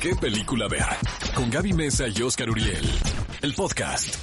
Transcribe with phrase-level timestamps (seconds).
[0.00, 0.84] qué película ver.
[1.34, 2.84] Con Gaby Mesa y Oscar Uriel.
[3.42, 4.16] El podcast.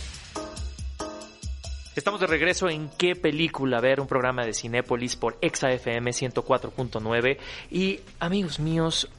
[1.96, 7.38] Estamos de regreso en qué película ver, un programa de Cinépolis por ExaFM 104.9.
[7.72, 9.10] Y amigos míos,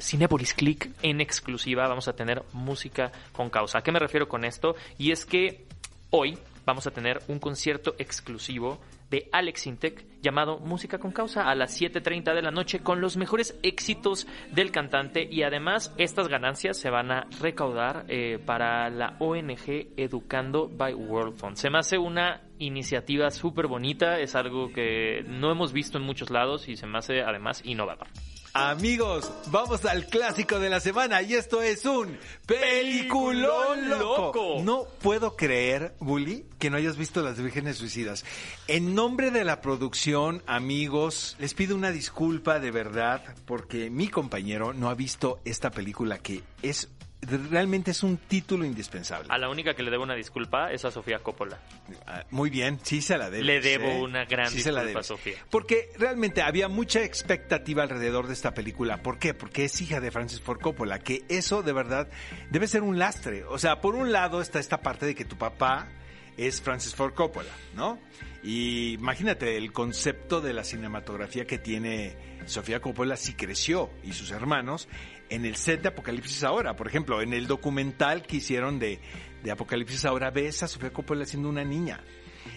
[0.00, 3.78] Cinépolis Click en exclusiva vamos a tener música con causa.
[3.78, 4.76] ¿A qué me refiero con esto?
[4.98, 5.64] Y es que
[6.10, 8.78] hoy vamos a tener un concierto exclusivo
[9.10, 13.16] de Alex Intec llamado Música con Causa a las 7.30 de la noche con los
[13.16, 19.16] mejores éxitos del cantante y además estas ganancias se van a recaudar eh, para la
[19.20, 21.56] ONG Educando by World Fund.
[21.56, 26.30] Se me hace una iniciativa súper bonita, es algo que no hemos visto en muchos
[26.30, 28.08] lados y se me hace además innovador.
[28.54, 34.62] Amigos, vamos al clásico de la semana y esto es un peliculón loco.
[34.62, 38.24] No puedo creer, Bully, que no hayas visto Las Vírgenes Suicidas.
[38.66, 44.72] En nombre de la producción, amigos, les pido una disculpa de verdad porque mi compañero
[44.72, 46.88] no ha visto esta película que es
[47.20, 49.28] realmente es un título indispensable.
[49.30, 51.58] A la única que le debo una disculpa es a Sofía Coppola.
[52.06, 53.44] Ah, muy bien, sí se la debo.
[53.44, 55.36] Le debo una gran disculpa a Sofía.
[55.50, 59.02] Porque realmente había mucha expectativa alrededor de esta película.
[59.02, 59.34] ¿Por qué?
[59.34, 62.08] Porque es hija de Francis Ford Coppola, que eso de verdad
[62.50, 63.44] debe ser un lastre.
[63.44, 65.88] O sea, por un lado está esta parte de que tu papá
[66.38, 67.98] es Francis Ford Coppola, ¿no?
[68.42, 74.30] Y imagínate el concepto de la cinematografía que tiene Sofía Coppola si creció y sus
[74.30, 74.88] hermanos
[75.28, 76.76] en el set de Apocalipsis Ahora.
[76.76, 79.00] Por ejemplo, en el documental que hicieron de,
[79.42, 82.00] de Apocalipsis Ahora, ves a Sofía Coppola siendo una niña.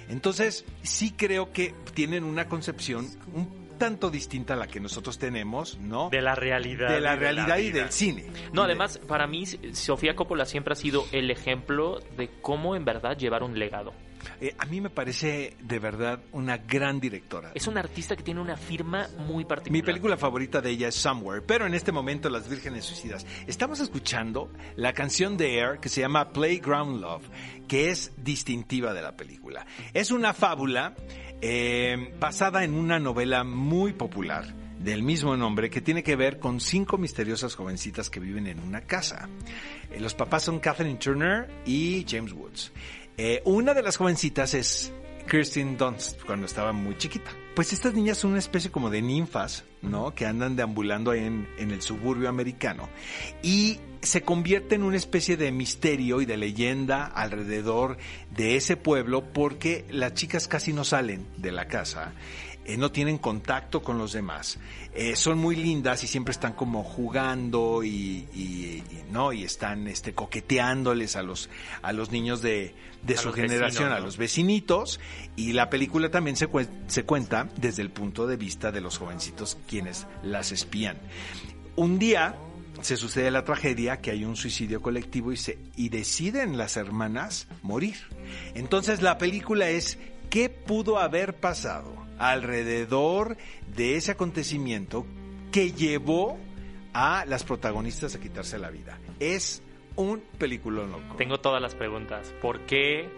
[0.08, 5.80] Entonces, sí creo que tienen una concepción un tanto distinta a la que nosotros tenemos,
[5.80, 6.12] ¿no?
[6.12, 6.88] De la realidad.
[6.88, 8.28] De la realidad y del cine.
[8.54, 13.18] No, además, para mí, Sofía Coppola siempre ha sido el ejemplo de cómo en verdad
[13.18, 13.92] llevar un legado.
[14.40, 17.52] Eh, a mí me parece de verdad una gran directora.
[17.54, 19.72] Es una artista que tiene una firma muy particular.
[19.72, 23.26] Mi película favorita de ella es Somewhere, pero en este momento Las Vírgenes Suicidas.
[23.48, 27.24] Estamos escuchando la canción de Air que se llama Playground Love,
[27.68, 29.66] que es distintiva de la película.
[29.94, 30.96] Es una fábula
[31.42, 36.60] eh, basada en una novela muy popular del mismo nombre que tiene que ver con
[36.60, 39.30] cinco misteriosas jovencitas que viven en una casa.
[39.92, 42.72] Eh, los papás son Catherine Turner y James Woods.
[43.24, 44.92] Eh, una de las jovencitas es
[45.30, 47.30] Kirsten Dunst, cuando estaba muy chiquita.
[47.54, 50.16] Pues estas niñas son una especie como de ninfas, ¿no?
[50.16, 52.90] Que andan deambulando en, en el suburbio americano.
[53.44, 57.98] Y se convierte en una especie de misterio y de leyenda alrededor
[58.32, 62.14] de ese pueblo porque las chicas casi no salen de la casa
[62.64, 64.60] eh, no tienen contacto con los demás.
[64.94, 71.16] Eh, son muy lindas y siempre están como jugando y, no y están este coqueteándoles
[71.16, 71.50] a los
[71.82, 72.76] a los niños de,
[73.18, 75.00] su generación, a los vecinitos
[75.36, 76.48] y la película también se,
[76.88, 80.98] se cuenta desde el punto de vista de los jovencitos quienes las espían.
[81.76, 82.36] Un día
[82.82, 87.48] se sucede la tragedia que hay un suicidio colectivo y se y deciden las hermanas
[87.64, 87.98] morir.
[88.54, 89.98] Entonces la película es
[90.30, 92.02] ¿qué pudo haber pasado?
[92.18, 93.38] Alrededor
[93.76, 95.06] de ese acontecimiento
[95.52, 96.38] que llevó
[96.94, 99.00] a las protagonistas a quitarse la vida.
[99.20, 99.62] Es
[99.96, 101.16] un película loco.
[101.18, 102.34] Tengo todas las preguntas.
[102.42, 103.10] ¿Por qué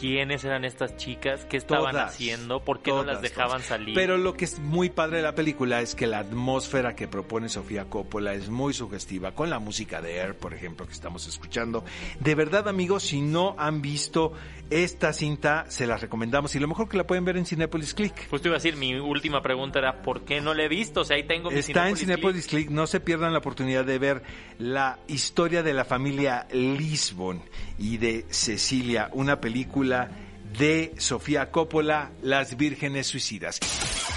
[0.00, 3.94] quiénes eran estas chicas, qué estaban haciendo, por qué no las dejaban salir.
[3.94, 7.48] Pero lo que es muy padre de la película es que la atmósfera que propone
[7.48, 11.84] Sofía Coppola es muy sugestiva, con la música de Air, por ejemplo, que estamos escuchando.
[12.20, 14.32] De verdad, amigos, si no han visto
[14.70, 18.28] esta cinta, se la recomendamos y lo mejor que la pueden ver en Cinepolis Click.
[18.28, 21.02] Pues te iba a decir, mi última pregunta era, ¿por qué no la he visto?
[21.02, 22.70] O sea, ahí tengo mi Está en Cinepolis Click.
[22.70, 24.22] no se pierdan la oportunidad de ver
[24.58, 27.42] la historia de la familia Lisbon
[27.78, 30.10] y de Cecilia, una película
[30.58, 33.60] de Sofía Coppola, Las Vírgenes Suicidas.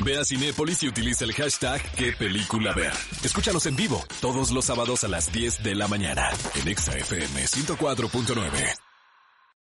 [0.03, 2.93] Ve a Cinépolis y utiliza el hashtag qué película ver.
[3.23, 8.88] Escúchanos en vivo todos los sábados a las 10 de la mañana en ExaFM 104.9.